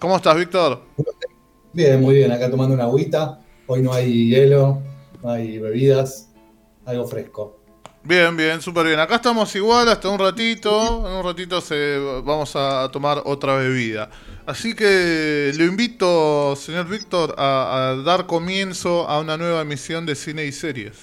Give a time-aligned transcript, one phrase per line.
[0.00, 0.80] ¿Cómo estás, Víctor?
[1.74, 2.32] Bien, muy bien.
[2.32, 3.38] Acá tomando una agüita.
[3.66, 4.80] Hoy no hay hielo,
[5.22, 6.30] no hay bebidas,
[6.86, 7.58] algo fresco.
[8.02, 8.98] Bien, bien, súper bien.
[8.98, 11.06] Acá estamos igual hasta un ratito.
[11.06, 14.08] En un ratito se, vamos a tomar otra bebida.
[14.46, 20.14] Así que lo invito, señor Víctor, a, a dar comienzo a una nueva emisión de
[20.14, 20.96] cine y series.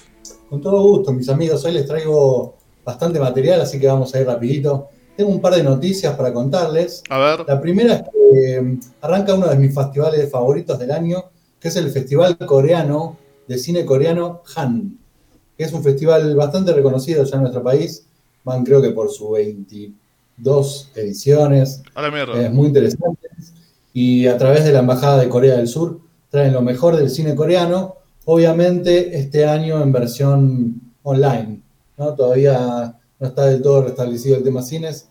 [0.50, 1.64] Con todo gusto, mis amigos.
[1.64, 4.88] Hoy les traigo bastante material, así que vamos a ir rapidito.
[5.18, 7.02] Tengo un par de noticias para contarles.
[7.10, 7.44] A ver.
[7.44, 11.24] La primera es que eh, arranca uno de mis festivales favoritos del año,
[11.58, 13.16] que es el Festival Coreano
[13.48, 14.96] de Cine Coreano Han,
[15.56, 18.06] que es un festival bastante reconocido ya en nuestro país.
[18.44, 21.82] Van creo que por sus 22 ediciones.
[21.96, 22.40] A la mierda.
[22.40, 23.28] Es muy interesante.
[23.92, 25.98] Y a través de la Embajada de Corea del Sur
[26.30, 27.96] traen lo mejor del cine coreano.
[28.24, 31.60] Obviamente este año en versión online.
[31.96, 32.14] ¿no?
[32.14, 35.08] Todavía no está del todo restablecido el tema cines,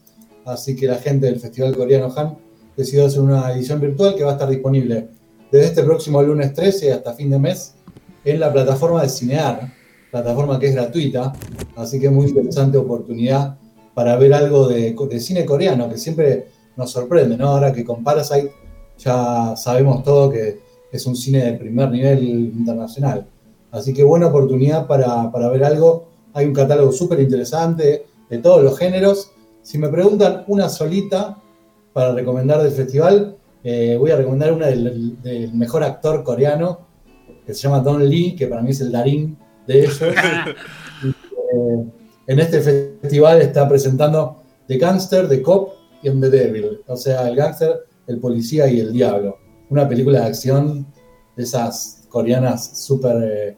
[0.48, 2.38] así que la gente del Festival Coreano Han
[2.76, 5.10] decidió hacer una edición virtual que va a estar disponible
[5.52, 7.76] desde este próximo lunes 13 hasta fin de mes
[8.24, 9.74] en la plataforma de Cinear,
[10.12, 11.34] plataforma que es gratuita,
[11.76, 13.58] así que muy interesante oportunidad
[13.94, 17.48] para ver algo de, cine coreano, que siempre nos sorprende, ¿no?
[17.48, 18.52] Ahora que con Parasite
[18.98, 20.60] ya sabemos todo que
[20.92, 23.26] es un cine de primer nivel internacional.
[23.72, 26.10] Así que buena oportunidad para, para ver algo.
[26.34, 29.32] Hay un catálogo súper interesante de todos los géneros.
[29.68, 31.44] Si me preguntan una solita
[31.92, 36.88] para recomendar del festival, eh, voy a recomendar una del, del, mejor actor coreano,
[37.46, 40.02] que se llama Don Lee, que para mí es el Darín de ellos.
[40.02, 41.86] eh,
[42.28, 46.80] en este festival está presentando The Gangster, The Cop y The Devil.
[46.88, 49.38] O sea, el gángster, el policía y el diablo
[49.70, 50.88] una película de acción
[51.36, 53.58] de esas coreanas súper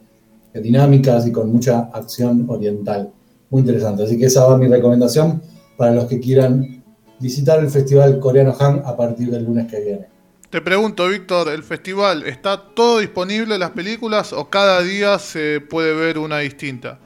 [0.54, 3.12] eh, dinámicas y con mucha acción oriental.
[3.48, 4.02] Muy interesante.
[4.02, 5.40] Así que esa va mi recomendación
[5.80, 6.84] para los que quieran
[7.20, 10.08] visitar el Festival Coreano Han a partir del lunes que viene.
[10.50, 15.94] Te pregunto, Víctor, ¿el festival está todo disponible las películas o cada día se puede
[15.94, 16.98] ver una distinta?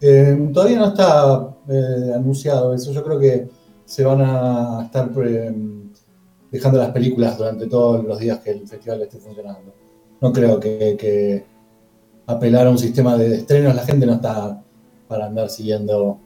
[0.00, 2.90] Eh, todavía no está eh, anunciado eso.
[2.92, 3.46] Yo creo que
[3.84, 5.54] se van a estar eh,
[6.50, 9.72] dejando las películas durante todos los días que el festival esté funcionando.
[10.20, 11.46] No creo que, que
[12.26, 14.64] apelar a un sistema de estrenos, la gente no está
[15.06, 16.25] para andar siguiendo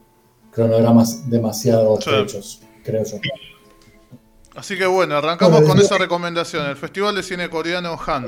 [0.50, 3.19] cronogramas demasiado estrechos, creo yo.
[4.55, 8.27] Así que bueno, arrancamos con esa recomendación, el Festival de Cine Coreano Han.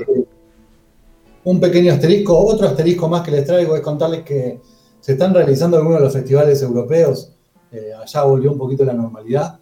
[1.43, 4.61] Un pequeño asterisco, otro asterisco más que les traigo es contarles que
[5.01, 7.33] se están realizando algunos de los festivales europeos,
[7.71, 9.59] eh, allá volvió un poquito la normalidad,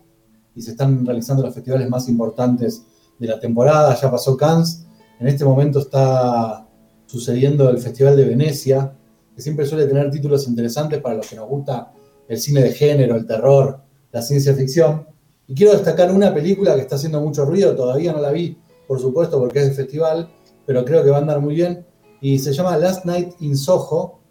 [0.56, 2.84] y se están realizando los festivales más importantes
[3.18, 3.96] de la temporada.
[3.96, 4.86] Ya pasó Cannes,
[5.20, 6.68] en este momento está
[7.06, 8.94] sucediendo el Festival de Venecia,
[9.36, 11.92] que siempre suele tener títulos interesantes para los que nos gusta
[12.32, 15.06] el cine de género, el terror, la ciencia ficción.
[15.48, 19.02] Y quiero destacar una película que está haciendo mucho ruido, todavía no la vi, por
[19.02, 20.30] supuesto, porque es de festival,
[20.66, 21.86] pero creo que va a andar muy bien.
[22.22, 24.22] Y se llama Last Night in Soho,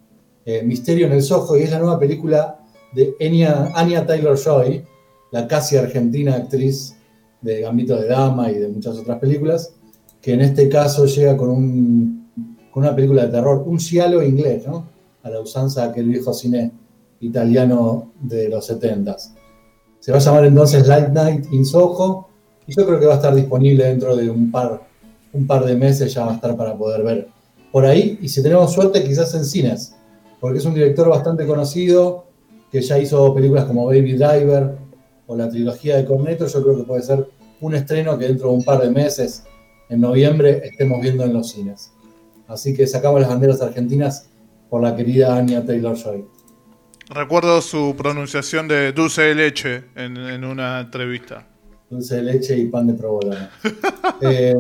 [0.47, 2.59] eh, Misterio en el Soho, y es la nueva película
[2.95, 4.83] de Anya, Anya Taylor-Joy,
[5.33, 6.97] la casi argentina actriz
[7.43, 9.75] de Gambito de Dama y de muchas otras películas,
[10.23, 12.31] que en este caso llega con, un,
[12.71, 14.89] con una película de terror, un giallo inglés, ¿no?
[15.23, 16.73] A la usanza de aquel viejo cine
[17.21, 19.17] italiano de los 70
[19.99, 22.29] Se va a llamar entonces Light Night in Soho
[22.67, 24.81] y yo creo que va a estar disponible dentro de un par,
[25.33, 27.29] un par de meses, ya va a estar para poder ver
[27.73, 29.95] por ahí y si tenemos suerte quizás en cines,
[30.41, 32.25] porque es un director bastante conocido
[32.71, 34.77] que ya hizo películas como Baby Driver,
[35.31, 37.25] o la trilogía de Cornetto, yo creo que puede ser
[37.61, 39.45] un estreno que dentro de un par de meses,
[39.89, 41.93] en noviembre, estemos viendo en los cines.
[42.49, 44.29] Así que sacamos las banderas argentinas
[44.69, 46.25] por la querida Anya Taylor Joy.
[47.11, 51.45] Recuerdo su pronunciación de dulce de leche en, en una entrevista.
[51.91, 53.49] Dulce de leche y pan de provolone.
[54.21, 54.55] eh,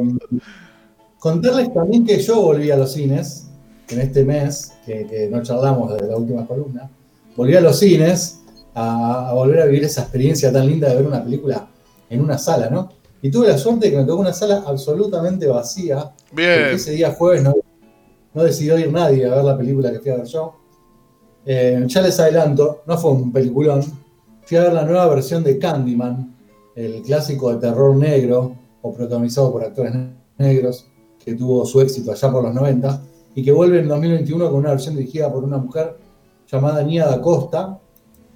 [1.21, 3.49] contarles también que yo volví a los cines
[3.89, 6.91] en este mes, que, que no charlamos desde la última columna.
[7.37, 8.41] Volví a los cines
[8.75, 11.69] a, a, volver a vivir esa experiencia tan linda de ver una película
[12.09, 12.89] en una sala, ¿no?
[13.22, 16.10] Y tuve la suerte de que me tocó una sala absolutamente vacía.
[16.33, 16.60] Bien.
[16.60, 17.54] Porque ese día jueves no,
[18.34, 20.59] no, decidió ir nadie a ver la película que fui a ver yo.
[21.45, 23.83] Eh, ya les adelanto, no fue un peliculón.
[24.45, 26.37] Fui a ver la nueva versión de Candyman,
[26.75, 29.92] el clásico de terror negro, o protagonizado por actores
[30.39, 30.87] negros,
[31.22, 33.03] que tuvo su éxito allá por los 90,
[33.34, 35.97] y que vuelve en 2021 con una versión dirigida por una mujer
[36.51, 37.78] llamada Nia da Costa,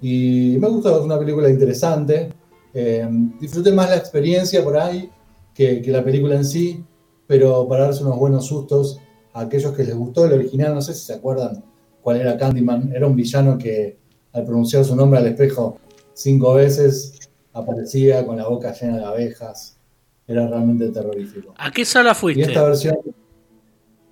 [0.01, 2.29] y me gustó, es una película interesante.
[2.73, 3.07] Eh,
[3.39, 5.09] disfruté más la experiencia por ahí
[5.53, 6.83] que, la película en sí,
[7.25, 8.99] pero para darse unos buenos sustos
[9.33, 11.63] a aquellos que les gustó el original, no sé si se acuerdan
[12.05, 13.97] cuál era Candyman, era un villano que
[14.31, 15.79] al pronunciar su nombre al espejo
[16.13, 17.17] cinco veces
[17.51, 19.79] aparecía con la boca llena de abejas
[20.27, 21.55] era realmente terrorífico.
[21.57, 22.41] ¿A qué sala fuiste?
[22.41, 22.95] Y esta versión.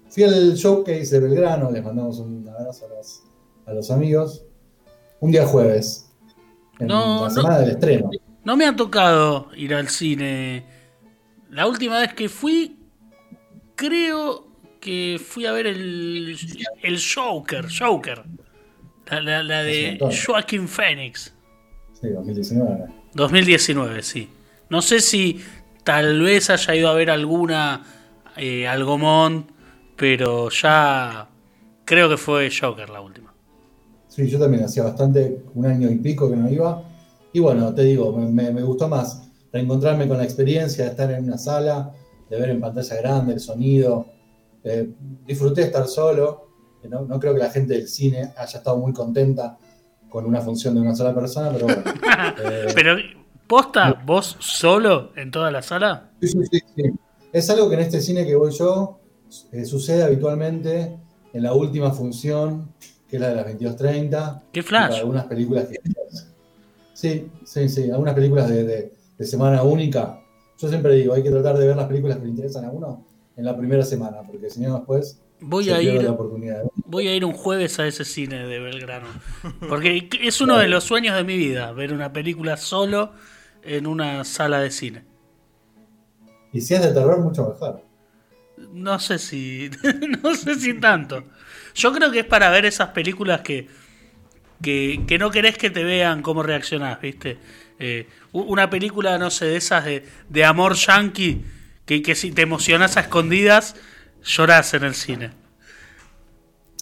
[0.09, 3.21] Fui al showcase de Belgrano, les mandamos un abrazo a los,
[3.67, 4.43] a los amigos.
[5.19, 6.09] Un día jueves.
[6.79, 7.29] En No, la no.
[7.29, 8.09] semana del estreno.
[8.43, 10.65] No me ha tocado ir al cine.
[11.51, 12.79] La última vez que fui,
[13.75, 14.47] creo
[14.83, 16.35] que fui a ver el,
[16.81, 18.21] el Joker, Joker.
[19.09, 19.97] La, la- de.
[20.25, 21.33] Joaquin Phoenix.
[22.01, 22.85] Sí, 2019.
[23.13, 24.27] 2019, sí.
[24.69, 25.39] No sé si
[25.85, 27.83] tal vez haya ido a ver alguna
[28.35, 29.45] eh, Algomón,
[29.95, 31.29] pero ya
[31.85, 33.33] creo que fue Joker la última.
[34.09, 36.83] Sí, yo también hacía bastante, un año y pico que no iba.
[37.31, 41.09] Y bueno, te digo, me, me- me gustó más reencontrarme con la experiencia de estar
[41.11, 41.93] en una sala,
[42.29, 44.07] de ver en pantalla grande el sonido.
[44.63, 44.89] Eh,
[45.25, 46.47] disfruté estar solo.
[46.83, 49.57] Eh, No, no creo que la gente del cine haya estado muy contenta
[50.09, 51.83] con una función de una sola persona, pero bueno.
[52.43, 52.95] Eh, Pero,
[53.47, 56.11] ¿posta vos solo en toda la sala?
[56.21, 56.83] Sí, sí, sí, sí.
[57.31, 58.99] Es algo que en este cine que voy yo
[59.51, 60.97] eh, sucede habitualmente
[61.33, 62.69] en la última función,
[63.09, 64.41] que es la de las 22.30.
[64.51, 64.87] ¿Qué flash?
[64.89, 65.77] para algunas películas que.
[66.93, 67.89] Sí, sí, sí.
[67.89, 70.19] Algunas películas de, de- de semana única.
[70.59, 73.05] Yo siempre digo, hay que tratar de ver las películas que le interesan a uno
[73.35, 76.63] en la primera semana, porque si no después Voy se a ir la oportunidad.
[76.85, 79.07] Voy a ir un jueves a ese cine de Belgrano.
[79.67, 83.11] Porque es uno de los sueños de mi vida, ver una película solo
[83.61, 85.03] en una sala de cine.
[86.53, 87.83] Y si es de terror, mucho mejor.
[88.71, 89.69] No sé si.
[90.23, 91.25] No sé si tanto.
[91.75, 93.67] Yo creo que es para ver esas películas que.
[94.61, 97.37] que, que no querés que te vean cómo reaccionás, ¿viste?
[97.79, 101.43] Eh, una película, no sé, de esas de, de amor yankee,
[101.85, 103.75] que, que si te emocionás a escondidas,
[104.23, 105.31] llorás en el cine.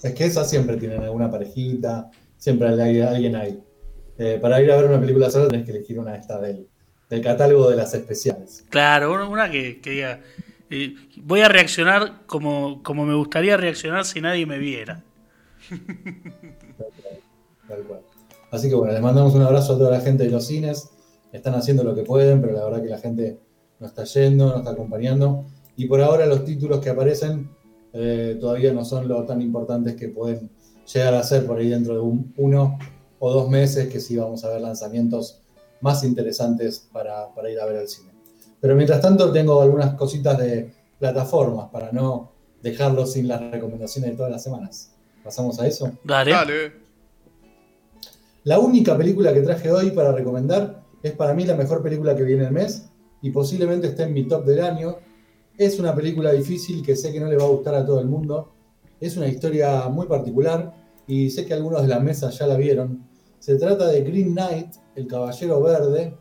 [0.03, 3.63] Es que esas siempre tienen alguna parejita, siempre hay alguien ahí.
[4.17, 6.67] Eh, para ir a ver una película sola tenés que elegir una de estas del,
[7.09, 8.65] del catálogo de las especiales.
[8.69, 10.21] Claro, una- una que, que diga,
[10.69, 15.03] eh, voy a reaccionar como, como me gustaría reaccionar si nadie me viera.
[17.67, 18.01] Tal cual.
[18.51, 20.89] Así que bueno, les mandamos un abrazo a toda la gente de los cines.
[21.31, 23.39] Están haciendo lo que pueden, pero la verdad que la gente
[23.81, 25.45] no está yendo, no está acompañando.
[25.75, 27.49] Y por ahora los títulos que aparecen
[27.93, 30.49] eh, todavía no son lo tan importantes que pueden
[30.93, 32.77] llegar a ser por ahí dentro de un- uno
[33.19, 35.41] o dos meses, que sí vamos a ver lanzamientos
[35.81, 38.11] más interesantes para, para ir a ver al cine.
[38.61, 42.31] Pero mientras tanto tengo algunas cositas de plataformas para no
[42.61, 44.91] dejarlo sin las recomendaciones de todas las semanas.
[45.23, 45.91] ¿Pasamos a eso?
[46.03, 46.31] Dale.
[46.31, 46.71] Dale.
[48.43, 52.23] La única película que traje hoy para recomendar es para mí la mejor película que
[52.23, 52.89] viene el mes
[53.21, 54.97] y posiblemente esté en mi top del año.
[55.57, 58.07] Es una película difícil que sé que no le va a gustar a todo el
[58.07, 58.53] mundo.
[58.99, 60.73] Es una historia muy particular
[61.07, 63.07] y sé que algunos de la mesa ya la vieron.
[63.39, 66.15] Se trata de Green Knight, El Caballero Verde,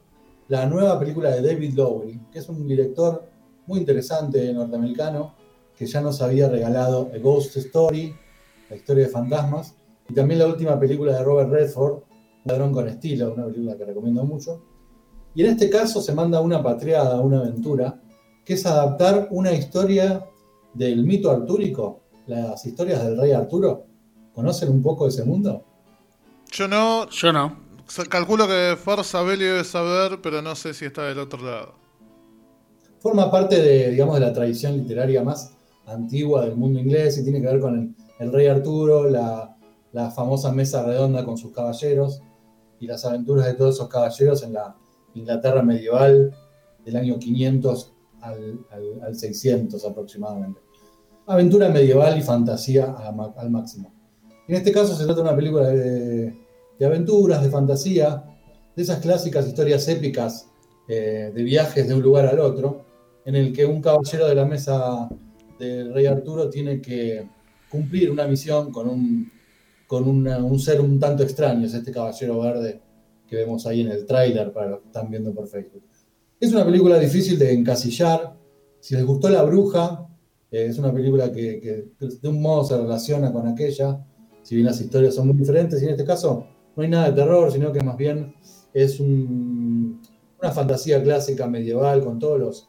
[0.48, 3.28] la nueva película de David Lowery, que es un director
[3.66, 5.34] muy interesante norteamericano
[5.76, 8.14] que ya nos había regalado A Ghost Story,
[8.68, 9.76] la historia de fantasmas,
[10.08, 12.02] y también la última película de Robert Redford,
[12.44, 14.62] ladrón con estilo, una película que recomiendo mucho.
[15.34, 18.00] Y en este caso se manda una patriada, una aventura,
[18.44, 20.26] que es adaptar una historia
[20.74, 23.86] del mito artúrico, las historias del rey Arturo.
[24.34, 25.64] ¿Conocen un poco ese mundo?
[26.50, 27.08] Yo no.
[27.10, 27.56] Yo no.
[28.08, 31.74] Calculo que Forza Belli debe saber, pero no sé si está del otro lado.
[33.00, 35.54] Forma parte de, digamos, de la tradición literaria más
[35.86, 39.56] antigua del mundo inglés y tiene que ver con el, el rey Arturo, la,
[39.92, 42.22] la famosa mesa redonda con sus caballeros
[42.78, 44.76] y las aventuras de todos esos caballeros en la
[45.14, 46.32] Inglaterra medieval
[46.84, 50.60] del año 500 al, al- al 600 aproximadamente.
[51.26, 52.92] Aventura medieval y fantasía
[53.36, 53.92] al máximo.
[54.48, 56.34] En este caso se trata de una película de,
[56.78, 58.24] de aventuras, de fantasía,
[58.74, 60.48] de esas clásicas historias épicas
[60.88, 62.84] eh, de viajes de un lugar al otro,
[63.24, 65.08] en el que un caballero de la mesa
[65.58, 67.28] del rey Arturo tiene que
[67.70, 69.30] cumplir una misión con un,
[69.86, 72.80] con un ser un tanto extraño, es este caballero verde
[73.30, 75.82] que vemos ahí en el tráiler para los que están viendo por Facebook.
[76.40, 78.36] Es una película difícil de encasillar.
[78.80, 80.08] Si les gustó La Bruja,
[80.50, 84.04] eh, es una película que, que de un modo se relaciona con aquella,
[84.42, 87.16] si bien las historias son muy diferentes, y en este caso no hay nada de
[87.22, 88.34] terror, sino que más bien
[88.74, 90.00] es un-
[90.40, 92.66] una fantasía clásica medieval con todos los,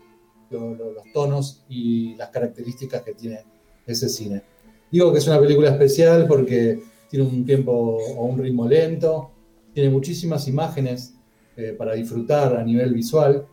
[0.49, 3.39] lo- lo- los tonos y las características que tiene
[3.87, 4.43] ese cine.
[4.91, 9.31] Digo que es una película especial porque tiene un tiempo o un ritmo lento,
[9.73, 11.15] tiene muchísimas imágenes
[11.55, 13.45] eh, para disfrutar a nivel visual,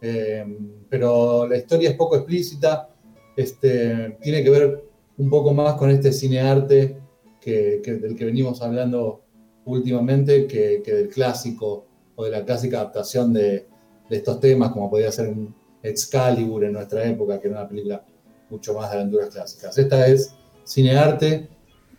[0.00, 0.44] eh,
[0.88, 2.90] pero la historia es poco explícita,
[3.36, 4.84] este, tiene que ver
[5.18, 6.98] un poco más con este cinearte
[7.40, 9.22] que, del que venimos hablando
[9.66, 13.68] últimamente que, del clásico o de la clásica adaptación de,
[14.10, 15.34] estos temas, como podría ser
[15.82, 18.04] Excalibur en nuestra época, que era una película
[18.50, 19.76] mucho más de aventuras clásicas.
[19.76, 20.34] Esta es
[20.66, 21.48] cinearte,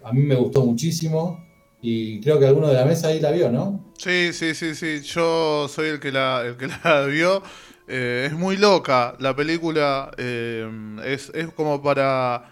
[0.03, 1.44] a mí me gustó muchísimo
[1.85, 3.93] y creo que alguno de la mesa ahí la vio, ¿no?
[3.97, 7.43] Sí, sí, sí, sí, yo soy el que la, el que la vio.
[7.87, 10.67] Eh, es muy loca la película, eh,
[11.05, 12.51] es, es como para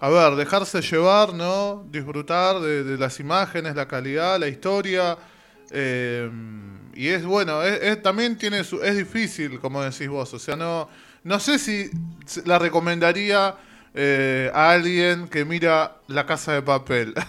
[0.00, 1.86] a ver, dejarse llevar, ¿no?
[1.90, 5.16] Disfrutar de, las imágenes, la calidad, la historia.
[5.70, 6.30] Eh,
[6.92, 10.34] y es bueno, es, también tiene su, es difícil, como decís vos.
[10.34, 10.90] O sea, no,
[11.22, 11.88] no sé si
[12.44, 13.54] la recomendaría
[13.96, 17.14] eh, a alguien que mira La Casa de Papel.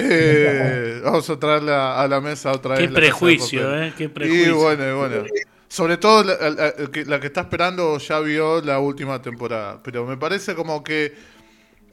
[0.00, 2.88] Eh, vamos a traerla a la mesa otra vez.
[2.88, 3.92] Qué prejuicio, ¿eh?
[3.96, 4.48] Qué prejuicio.
[4.48, 5.24] Y bueno, bueno.
[5.66, 9.80] Sobre todo la, que está esperando ya vio la última temporada.
[9.82, 11.14] Pero me parece como que.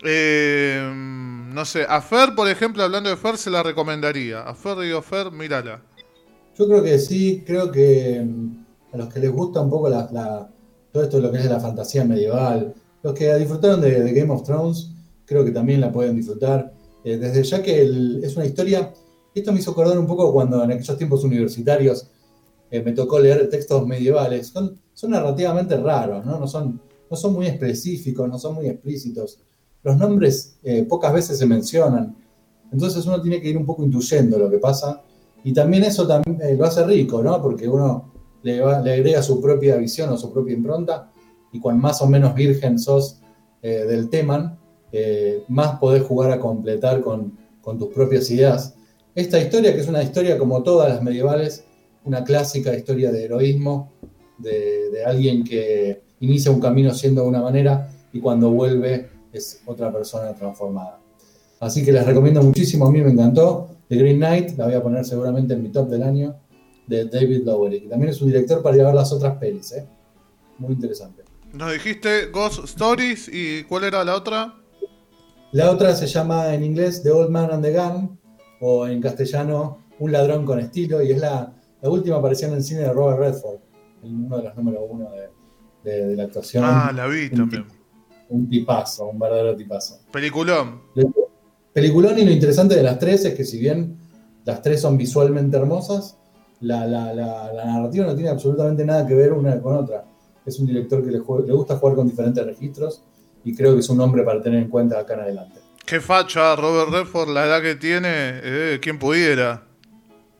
[0.03, 4.41] Eh, no sé, a Fer, por ejemplo, hablando de Fer, se la recomendaría.
[4.41, 5.81] A Fer, digo, Fer, mírala.
[6.57, 10.07] Yo creo que sí, creo que mm, a los que les gusta un poco la,
[10.91, 12.73] todo esto de lo que es la fantasía medieval,
[13.05, 14.89] los que disfrutaron de, Game of Thrones,
[15.25, 16.73] creo que también la pueden disfrutar.
[17.03, 17.83] Eh, desde ya que
[18.23, 18.91] es una historia,
[19.35, 22.09] esto me hizo acordar un poco cuando en aquellos tiempos universitarios
[22.71, 26.39] me tocó leer textos medievales, son, son narrativamente raros, ¿no?
[26.39, 29.39] No, son, no son muy específicos, no son muy explícitos.
[29.83, 32.17] Los nombres eh, pocas veces se mencionan,
[32.71, 35.03] entonces uno tiene que ir un poco intuyendo lo que pasa
[35.43, 37.39] y también eso también, eh, lo hace rico, ¿no?
[37.39, 41.11] Porque uno le, le, agrega su propia visión o su propia impronta
[41.55, 43.21] y cuando más o menos virgen sos
[43.61, 44.59] eh, del tema,
[45.47, 47.37] más podés jugar a completar con,
[47.79, 48.75] tus propias ideas.
[49.15, 51.63] Esta historia, que es una historia como todas las medievales,
[52.03, 53.91] una clásica historia de heroísmo,
[54.37, 59.91] de, alguien que inicia un camino siendo de una manera y cuando vuelve es otra
[59.91, 60.99] persona transformada.
[61.59, 63.69] Así que les recomiendo muchísimo, a mí me encantó.
[63.87, 66.35] The Green Knight, la voy a poner seguramente en mi top del año,
[66.87, 69.85] de David Lowery, que también es un director para ver las otras pelis, ¿eh?
[70.57, 71.24] Muy interesante.
[71.55, 74.55] Nos dijiste Ghost Stories y ¿cuál era la otra?
[75.53, 78.19] La otra se llama en inglés The Old Man and the Gun
[78.59, 82.63] o en castellano Un ladrón con estilo y es la, la última aparición en el
[82.63, 83.59] cine de Robert Redford,
[84.03, 85.09] uno de los números uno
[85.83, 86.63] de, la actuación.
[86.65, 87.65] Ah, la vi también.
[88.27, 89.99] Un tipazo, un verdadero tipazo.
[90.11, 90.81] Peliculón.
[91.71, 93.97] Peliculón y lo interesante de las tres es que si bien
[94.43, 96.17] las tres son visualmente hermosas,
[96.59, 100.05] la, narrativa no tiene absolutamente nada que ver una con otra.
[100.45, 103.01] Es un director que le, le gusta jugar con diferentes registros
[103.43, 105.59] y creo que es un nombre para tener en cuenta acá en adelante.
[105.85, 109.63] Qué facha, Robert Redford, la edad que tiene, eh, quien pudiera.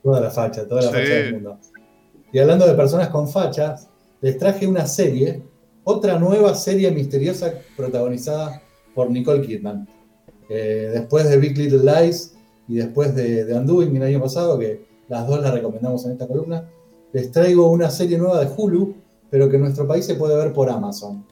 [0.01, 1.59] Toda la facha, toda la facha del mundo.
[2.31, 3.87] Y hablando de personas con fachas,
[4.21, 5.43] les traje una serie,
[5.83, 8.61] otra nueva serie misteriosa protagonizada
[8.95, 9.87] por Nicole Kidman.
[10.49, 12.35] Eh, después de Big Little Lies
[12.67, 16.27] y después de, de Undoing el año pasado, que las dos las recomendamos en esta
[16.27, 16.67] columna,
[17.13, 18.95] les traigo una serie nueva de Hulu,
[19.35, 21.25] pero que nuestro país se puede ver por Amazon.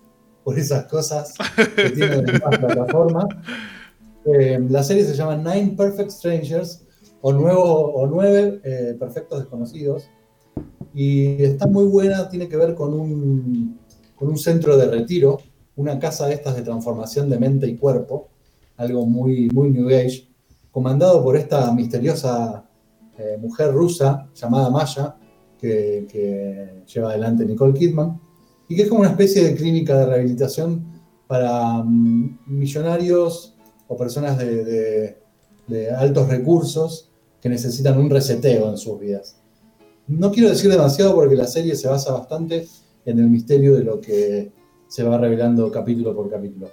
[0.43, 1.33] Por esas cosas
[1.73, 3.25] que tienen en la plataforma.
[4.25, 6.85] Eh, la serie se llama Nine Perfect Strangers
[7.21, 10.09] o, nuevo, o nueve eh, perfectos desconocidos.
[10.93, 13.79] Y está muy buena, tiene que ver con un,
[14.17, 15.39] con un centro de retiro,
[15.77, 18.27] una casa de estas de transformación de mente y cuerpo,
[18.75, 20.27] algo muy, muy New Age,
[20.71, 22.65] comandado por esta misteriosa
[23.17, 25.15] eh, mujer rusa llamada Maya,
[25.63, 28.19] que, que, lleva adelante Nicole Kidman,
[28.67, 30.83] y que es como una especie de clínica de rehabilitación
[31.25, 33.55] para mm, millonarios
[33.87, 35.17] o personas de,
[35.67, 37.09] de altos recursos
[37.41, 39.37] que necesitan un reseteo en sus vidas.
[40.07, 42.67] No quiero decir demasiado porque la serie se basa bastante
[43.05, 44.51] en el misterio de lo que
[44.89, 46.69] se va revelando capítulo por capítulo.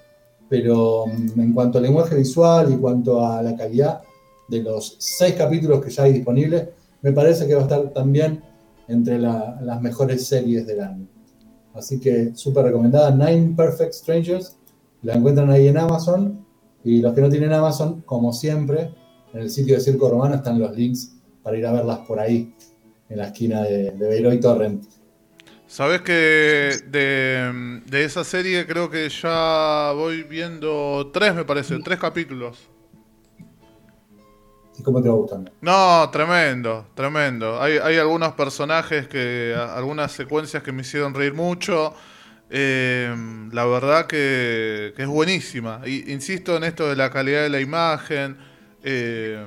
[0.49, 4.02] Pero mm, en cuanto al lenguaje visual y cuanto a la calidad
[4.49, 6.68] de los seis capítulos que ya hay disponibles,
[7.02, 8.50] me parece que va a estar también
[8.90, 11.06] entre las mejores series del año.
[11.75, 14.59] Así que súper recomendada, Nine Perfect Strangers,
[15.02, 16.44] la encuentran ahí en Amazon.
[16.82, 18.92] Y los que no tienen Amazon, como siempre,
[19.32, 22.54] en el sitio de Circo Romano están los links para ir a verlas por ahí,
[23.09, 24.85] en la esquina de, de y Torrent.
[25.66, 26.12] Sabes que
[26.90, 32.59] de, esa serie creo que ya voy viendo tres, me parece, tres capítulos.
[34.80, 35.52] ¿Y cómo te va gustando?
[35.60, 37.60] No, tremendo, tremendo.
[37.60, 41.92] Hay, algunos personajes que, algunas secuencias que me hicieron reír mucho.
[42.49, 43.14] Eh,
[43.52, 45.82] la verdad que, que, es buenísima.
[45.84, 48.38] Y, insisto en esto de la calidad de la imagen
[48.82, 49.44] eh,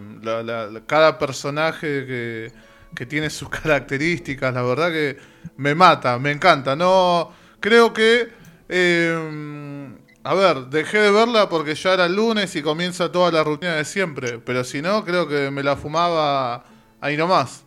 [0.86, 2.52] cada personaje
[2.94, 5.18] que, tiene sus características, la verdad que
[5.58, 6.75] me mata, me encanta.
[6.75, 8.30] No, creo que,
[8.70, 9.83] eh,
[10.24, 13.75] a ver, dejé de verla porque ya era el lunes y comienza toda la rutina
[13.75, 16.63] de siempre, pero si no, creo que me la fumaba
[17.01, 17.65] ahí nomás.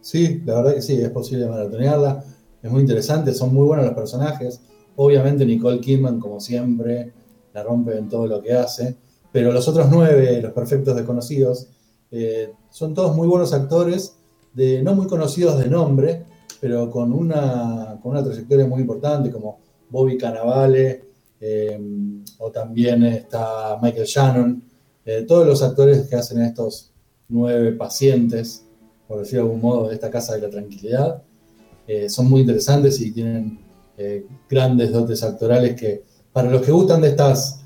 [0.00, 2.24] Sí, la verdad que sí, es posible maratonearla.
[2.62, 4.60] es muy interesante, son muy buenos los personajes.
[4.96, 7.12] Obviamente Nicole Kidman, como siempre,
[7.54, 8.96] la rompe en todo lo que hace.
[9.30, 11.68] Pero los otros nueve, los perfectos desconocidos,
[12.10, 14.16] eh, son todos muy buenos actores,
[14.54, 16.24] no muy conocidos de nombre,
[16.60, 21.04] pero con una, con una trayectoria muy importante, como Bobby Cannavale,
[21.40, 21.78] eh,
[22.38, 24.62] o también está Michael Shannon,
[25.04, 26.92] eh, todos los actores que hacen estos
[27.28, 28.64] nueve pacientes,
[29.06, 31.22] por decirlo de algún modo, de esta Casa de la Tranquilidad,
[32.06, 33.58] son muy interesantes y tienen
[34.48, 37.62] grandes dotes actorales que, para los que gustan de estas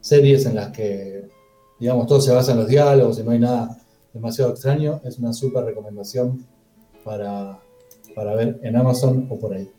[0.00, 1.28] series en las que,
[1.78, 3.76] digamos, todo se basa en los diálogos y no hay nada
[4.16, 6.46] demasiado extraño, es una súper recomendación
[7.04, 7.60] para,
[8.36, 9.70] ver en Amazon o por ahí.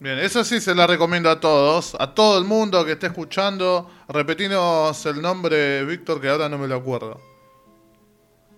[0.00, 3.88] Bien, eso sí se la recomiendo a todos, a todo el mundo que esté escuchando.
[4.08, 7.20] Repetinos el nombre, Víctor, que ahora no me lo acuerdo.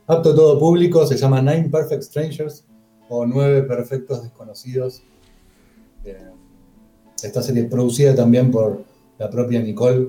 [0.06, 2.64] Apto todo público, se llama Nine Perfect Strangers
[3.08, 5.02] o Nueve Perfectos Desconocidos.
[6.04, 6.30] Eh,
[7.22, 8.84] esta serie es producida también por
[9.18, 10.08] la propia Nicole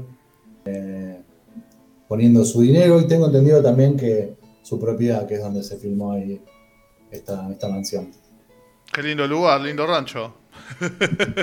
[0.66, 1.22] eh,
[2.08, 6.14] poniendo su dinero y tengo entendido también que su propiedad, que es donde se filmó
[6.14, 6.42] ahí
[7.12, 8.12] esta, esta mansión.
[8.92, 10.34] Qué lindo lugar, lindo rancho.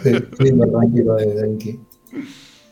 [0.03, 1.17] Sí, tranquilo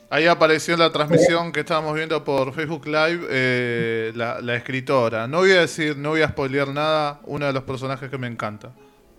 [0.09, 5.27] Ahí apareció en la transmisión que estábamos viendo por Facebook Live eh, la, escritora.
[5.27, 8.27] No voy a decir, no voy a spoilear nada, uno de los personajes que me
[8.27, 8.71] encanta.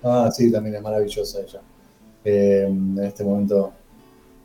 [0.04, 1.61] Ah, sí, también es maravillosa ella.
[2.25, 3.73] Eh, en este momento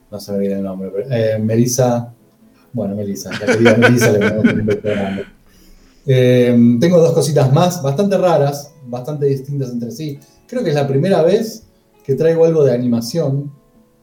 [0.10, 2.14] no se me viene el nombre, pero eh, Melissa
[2.72, 5.26] bueno, Melissa, la querida Melissa, le
[6.06, 10.20] eh, Tengo dos cositas más, bastante raras, bastante distintas entre sí.
[10.48, 11.64] Creo que es la primera vez
[12.10, 13.54] que traigo algo de animación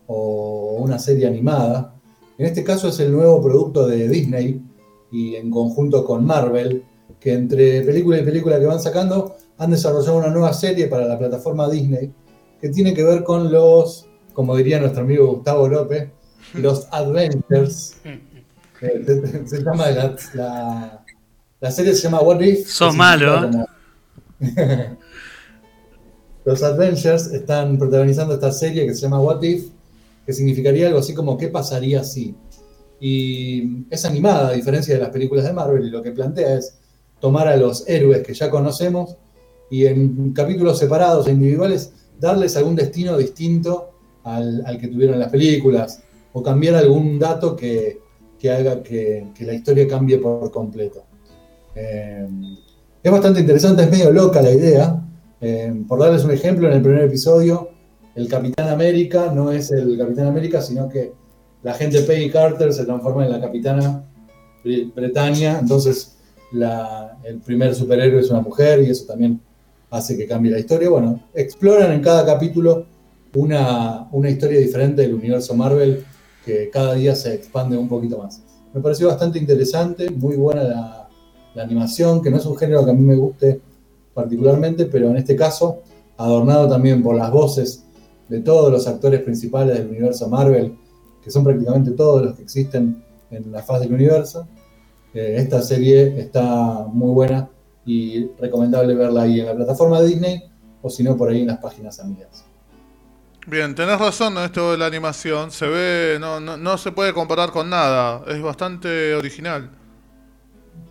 [0.07, 1.97] o una serie animada.
[2.39, 4.63] En este caso es el nuevo producto de Disney
[5.11, 6.85] y en conjunto con Marvel,
[7.19, 11.19] que entre película y película que van sacando han desarrollado una nueva serie para la
[11.19, 12.13] plataforma Disney
[12.61, 16.09] que tiene que ver con los, como diría nuestro amigo Gustavo López,
[16.55, 17.97] los Adventures
[18.81, 21.03] se, llama la,
[21.61, 22.69] la, serie se llama What If.
[22.69, 23.51] Sos malo.
[26.47, 29.67] Los Adventures están protagonizando esta serie que se llama What If,
[30.25, 32.37] que significaría algo así como ¿qué pasaría si?
[33.01, 36.79] Y es animada, a diferencia de las películas de Marvel, y lo que plantea es
[37.19, 39.17] tomar a los héroes que ya conocemos
[39.73, 43.91] y en capítulos separados e individuales darles algún destino distinto
[44.23, 46.01] al, que tuvieron las películas
[46.33, 47.99] o cambiar algún dato que,
[48.39, 51.07] que haga que, la historia cambie por completo.
[51.75, 52.29] Eh,
[53.03, 55.03] es bastante interesante, es medio loca la idea.
[55.41, 57.71] Eh, por darles un ejemplo, en el primer episodio,
[58.15, 61.13] el Capitán América no es el Capitán América, sino que
[61.63, 64.05] la gente Peggy Carter se transforma en la Capitana
[64.95, 66.17] Bretaña, entonces
[67.25, 69.41] el primer superhéroe es una mujer y eso también
[69.91, 70.89] hace que cambie la historia.
[70.89, 72.87] Bueno, exploran en cada capítulo
[73.35, 76.05] una, una historia diferente del universo Marvel
[76.45, 78.43] que cada día se expande un poquito más.
[78.73, 81.03] Me pareció bastante interesante, muy buena la,
[81.63, 83.63] animación, que no es un género que a mí me guste
[84.17, 85.83] particularmente, pero en este caso,
[86.17, 87.85] adornado también por las voces
[88.31, 90.75] de todos los actores principales del universo Marvel,
[91.23, 94.49] que son prácticamente todos los que existen en la faz del universo.
[95.13, 97.51] Eh, esta serie está muy buena
[97.85, 100.45] y recomendable verla ahí en la plataforma de Disney
[100.81, 102.47] o si no por ahí en las páginas amigas.
[103.47, 105.51] Bien, tenés razón en esto de la animación.
[105.51, 108.23] Se ve, no, no, se puede comparar con nada.
[108.27, 109.71] Es bastante original.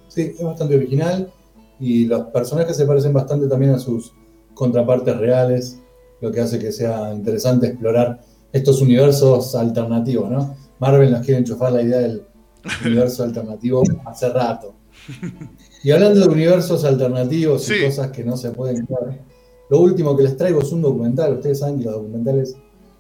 [0.10, 1.34] Sí, es bastante original.
[1.80, 4.14] Y los personajes se parecen bastante también a sus
[4.54, 5.80] contrapartes reales.
[6.22, 10.56] Lo que hace que sea interesante explorar estos universos alternativos, ¿no?
[10.80, 12.26] Marvel nos quiere enchufar la idea del
[12.86, 14.74] universo alternativo hace rato.
[15.84, 19.20] Y hablando de universos alternativos y cosas que no se pueden ver
[19.70, 21.34] lo último que les traigo es un documental.
[21.36, 22.56] Ustedes saben que los documentales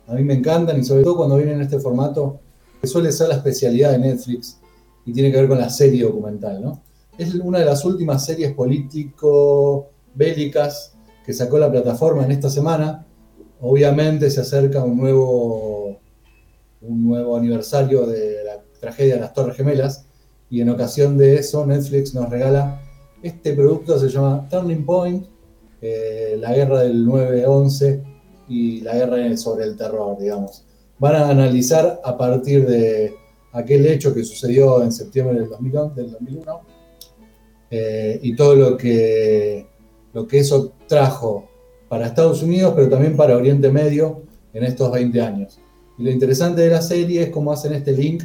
[0.08, 2.40] a mí me encantan y sobre todo cuando vienen en este formato,
[2.82, 4.60] que suele ser la especialidad de Netflix
[5.06, 6.62] y tiene que ver con la serie documental.
[6.62, 6.82] ¿no?
[7.18, 13.06] Es una de las últimas series político-bélicas que sacó la plataforma en esta semana.
[13.62, 15.98] Obviamente se acerca un nuevo,
[16.82, 20.06] un nuevo aniversario de la tragedia de las Torres Gemelas
[20.50, 22.82] y en ocasión de eso Netflix nos regala
[23.24, 25.26] este producto, se llama Turning Point
[25.82, 28.04] eh, la guerra del 9-11
[28.48, 30.66] y la guerra sobre el terror, digamos.
[31.00, 33.14] Van a analizar a partir de
[33.52, 36.62] aquel hecho que sucedió en septiembre del, 2001
[37.70, 39.68] eh, y todo lo que,
[40.14, 41.48] lo que eso trajo
[41.90, 44.22] para Estados Unidos, pero también para Oriente Medio
[44.54, 45.60] en estos 20 años.
[45.98, 48.24] Y lo interesante de la serie es cómo hacen este link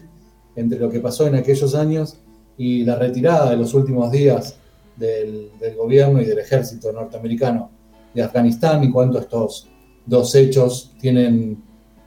[0.57, 2.19] entre lo que pasó en aquellos años
[2.57, 4.57] y la retirada de los últimos días
[4.97, 7.71] del, gobierno y del ejército norteamericano
[8.15, 9.69] de Afganistán y cuánto estos
[10.05, 11.63] dos hechos tienen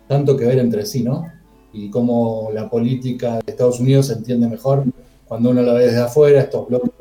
[0.08, 1.26] tanto que ver entre sí, ¿no?
[1.72, 4.84] Y cómo la política de Estados Unidos se entiende mejor
[5.28, 6.92] cuando uno la ve desde afuera, estos bloques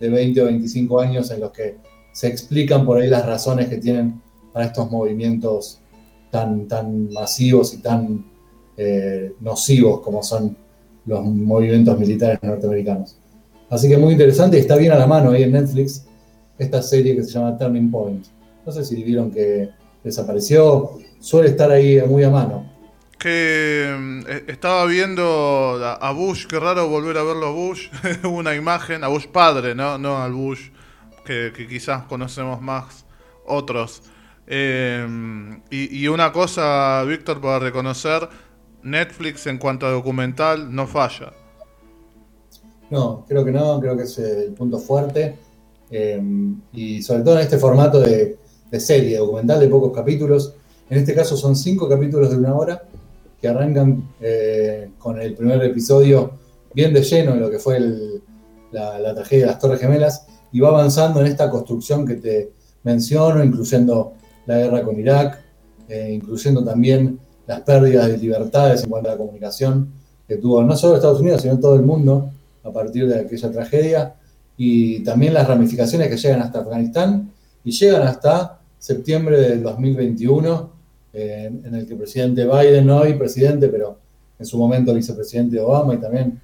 [0.00, 1.76] de 20 o 25 años en los que
[2.12, 4.20] se explican por ahí las razones que tienen
[4.52, 5.80] para estos movimientos
[6.30, 8.24] tan, tan masivos y tan
[8.76, 10.56] eh, nocivos como son
[11.06, 13.16] los movimientos militares norteamericanos.
[13.68, 16.06] Así que muy interesante y está bien a la mano ahí en Netflix
[16.58, 18.26] esta serie que se llama Turning Point.
[18.64, 19.68] No sé si vieron que
[20.02, 22.75] desapareció, suele estar ahí muy a mano.
[23.18, 27.88] Que mm, eh, estaba viendo a Bush, qué raro volver a verlo a Bush,
[28.24, 30.70] una imagen, a Bush padre, no, no al Bush
[31.26, 33.04] que, quizás conocemos más
[33.46, 34.02] otros.
[34.46, 35.06] Eh,
[35.70, 38.28] y, una cosa, Víctor, para reconocer,
[38.82, 41.32] Netflix en cuanto a documental no falla.
[42.90, 45.36] No, creo que no, creo que es el punto fuerte.
[45.90, 46.22] Eh,
[46.72, 48.38] y sobre todo en este formato de,
[48.78, 50.54] serie, documental de pocos capítulos.
[50.88, 52.82] En este caso son cinco capítulos de una hora
[53.48, 56.32] arrancan eh, con el primer episodio
[56.74, 57.80] bien de lleno en lo que fue
[58.70, 62.52] la, la, tragedia de las Torres Gemelas y va avanzando en esta construcción que te
[62.82, 64.12] menciono, incluyendo
[64.46, 65.42] la guerra con Irak,
[65.88, 69.92] eh, incluyendo también las pérdidas de libertades en cuanto a la comunicación
[70.26, 72.30] que tuvo no solo Estados Unidos, sino todo el mundo
[72.64, 74.16] a partir de aquella tragedia,
[74.56, 77.30] y también las ramificaciones que llegan hasta Afganistán
[77.64, 80.70] y llegan hasta septiembre del 2021,
[81.16, 83.98] en el que el presidente Biden, hoy presidente, pero
[84.38, 86.40] en su momento vicepresidente Obama y también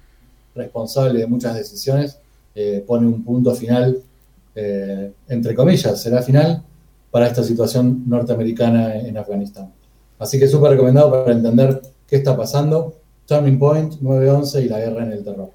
[0.55, 2.19] responsable de muchas decisiones,
[2.55, 3.99] eh, pone un punto final,
[4.55, 6.63] eh, entre comillas, será final
[7.11, 9.71] para esta situación norteamericana en Afganistán.
[10.17, 12.95] Así que súper recomendado para entender qué está pasando.
[13.27, 15.51] Turning Point, 9-11 y la guerra en el terror.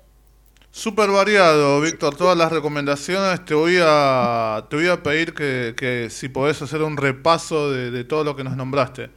[0.78, 3.44] Súper variado, Víctor, todas las recomendaciones.
[3.44, 8.22] Te voy a, te voy a pedir que, si podés hacer un repaso de, todo
[8.22, 9.10] lo que nos nombraste.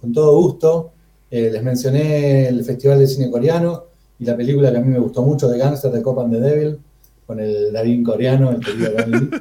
[0.00, 0.92] Con todo gusto.
[1.28, 3.86] Eh, les mencioné el Festival de Cine Coreano
[4.20, 6.38] y la película que a mí me gustó mucho de Gangster de Cop and the
[6.38, 6.78] Devil,
[7.26, 8.92] con el Darín coreano, el querido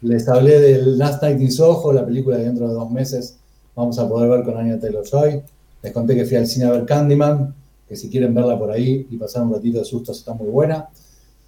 [0.00, 3.36] Les hablé del Last Night in Soho, la película que dentro de dos meses
[3.76, 5.42] vamos a poder ver con Anya Taylor-Joy.
[5.82, 7.54] Les conté que fui al cine a ver Candyman,
[7.88, 10.88] que si quieren verla por ahí y pasar un ratito de sustos está muy buena.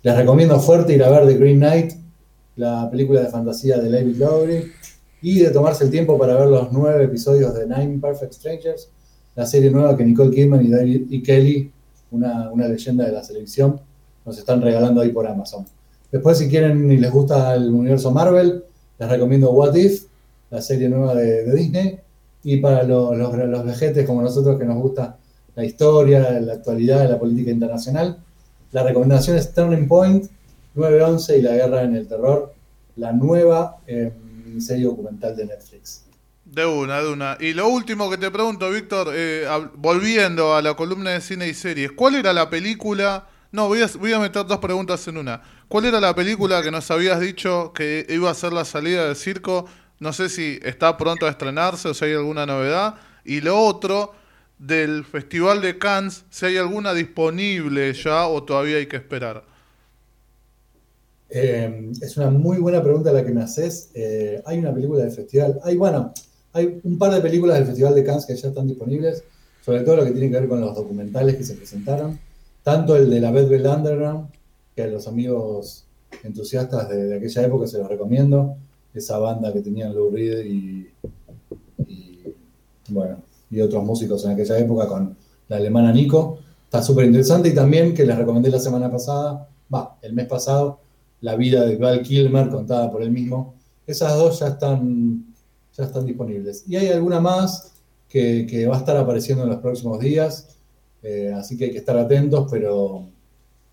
[0.02, 1.92] Les recomiendo fuerte ir a ver The Green Knight,
[2.56, 4.72] la película de fantasía de David Lowry,
[5.22, 8.90] y de tomarse el tiempo para ver los nueve episodios de Nine Perfect Strangers,
[9.34, 11.72] la serie nueva que Nicole Kidman y David Kelly,
[12.10, 13.80] una, una leyenda de la televisión,
[14.24, 15.64] nos están regalando ahí por Amazon.
[16.10, 18.64] Después, si quieren y les gusta el universo Marvel,
[18.98, 20.04] les recomiendo What If,
[20.50, 21.98] la serie nueva de, Disney.
[22.44, 25.18] Y para los, los, vejetes como nosotros que nos gusta
[25.56, 28.18] la historia, la actualidad, la política internacional,
[28.72, 30.26] la recomendación es Turning Point,
[30.74, 32.54] 911 y la guerra en el terror,
[32.96, 34.12] la nueva eh,
[34.58, 36.04] serie documental de Netflix.
[36.44, 37.36] De una, de una.
[37.40, 41.54] Y lo último que te pregunto, Víctor, eh, volviendo a la columna de cine y
[41.54, 43.26] series, ¿cuál era la película?
[43.50, 45.42] No, voy a, voy a meter dos preguntas en una.
[45.68, 49.16] ¿Cuál era la película que nos habías dicho que iba a ser la salida del
[49.16, 49.66] circo?
[49.98, 52.96] No sé si está pronto a estrenarse o si hay alguna novedad.
[53.24, 54.12] Y lo otro,
[54.58, 59.44] del Festival de Cannes, si hay alguna disponible ya o todavía hay que esperar.
[61.28, 63.90] Eh, es una muy buena pregunta la que me haces.
[63.94, 65.58] Eh, hay una película del festival.
[65.64, 66.12] Hay, bueno,
[66.52, 69.24] hay un par de películas del Festival de Cannes que ya están disponibles,
[69.64, 72.18] sobre todo lo que tiene que ver con los documentales que se presentaron.
[72.62, 74.28] Tanto el de la Bell Underground
[74.74, 75.84] que a los amigos
[76.22, 78.56] entusiastas de, aquella época se los recomiendo.
[78.94, 80.88] Esa banda que tenían Lou Reed y,
[82.88, 83.18] bueno,
[83.50, 85.16] y otros músicos en aquella época con
[85.48, 86.38] la alemana Nico.
[86.64, 90.80] Está súper interesante y también que les recomendé la semana pasada, va, el mes pasado,
[91.20, 93.54] la vida de Val Kilmer contada por él mismo.
[93.86, 95.34] Esas dos ya están,
[95.76, 96.64] ya están disponibles.
[96.66, 97.72] Y hay alguna más
[98.08, 100.56] que, va a estar apareciendo en los próximos días,
[101.02, 103.04] eh, así que hay que estar atentos, pero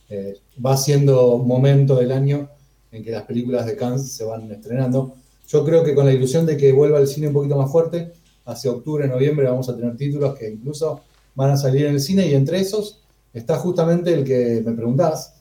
[0.10, 2.50] eh, va siendo momento del año
[2.92, 5.16] en que las películas de Cannes se van estrenando.
[5.48, 8.14] Yo creo que con la ilusión de que vuelva el cine un poquito más fuerte,
[8.45, 11.01] hacia octubre, noviembre vamos a tener títulos que incluso
[11.36, 13.01] van a salir en el cine y entre esos
[13.34, 15.36] está justamente el que me preguntás,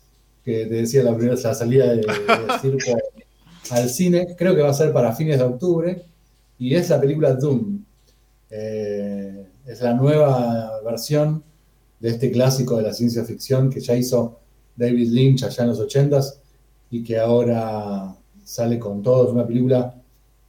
[0.45, 2.07] que te decía la primera la salida del de
[2.61, 2.99] circo
[3.71, 6.05] al cine, creo que va a ser para fines de octubre,
[6.59, 7.85] y es la película Doom.
[8.51, 11.43] Eh, es la nueva versión
[12.01, 14.41] de este clásico de la ciencia ficción que ya hizo
[14.77, 16.35] David Lynch allá en los 80s
[16.91, 19.27] y que ahora sale con todo.
[19.27, 19.95] Es una película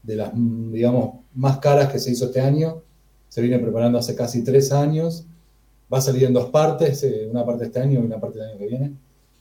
[0.01, 2.82] de las, digamos, más caras que se hizo este año.
[3.30, 5.26] Se viene preparando hace casi tres años.
[5.91, 8.50] Va a salir en dos partes, eh, una parte este año y una parte del
[8.50, 8.93] año que viene.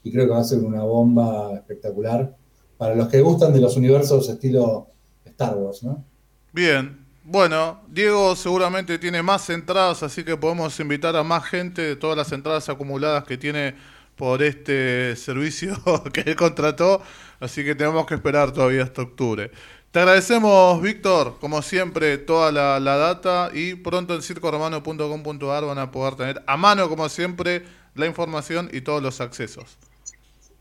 [0.03, 2.35] Y creo que va a ser una bomba espectacular.
[2.77, 4.87] Para los que gustan de los universos estilo
[5.25, 6.03] Star Wars, ¿no?
[6.51, 7.03] Bien.
[7.25, 12.17] Bueno, Diego seguramente tiene más entradas, así que podemos invitar a más gente de todas
[12.17, 13.75] las entradas acumuladas que tiene
[14.17, 15.81] por este servicio
[16.13, 17.01] que él contrató,
[17.39, 19.51] así que tenemos que esperar todavía hasta octubre.
[19.93, 25.91] Te agradecemos, Víctor, como siempre, toda la, la data y pronto en circoromano.com.ar van a
[25.91, 27.61] poder tener a mano, como siempre,
[27.93, 29.77] la información y todos los accesos.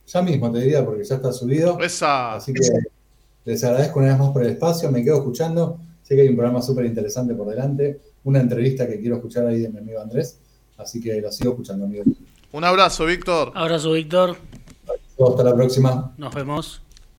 [0.06, 1.80] Ya mismo te diría, porque ya está subido.
[1.80, 2.34] Esa.
[2.34, 2.60] Así que
[3.46, 5.78] les agradezco una vez más por el espacio, me quedo escuchando.
[6.02, 9.60] Sé que hay un programa súper interesante por delante, una entrevista que quiero escuchar ahí
[9.60, 10.40] de mi amigo Andrés,
[10.76, 12.04] así que lo sigo escuchando, amigo.
[12.52, 13.52] Un abrazo, Víctor.
[13.54, 14.36] Abrazo, Víctor.
[15.26, 16.12] Hasta la próxima.
[16.18, 16.82] Nos vemos.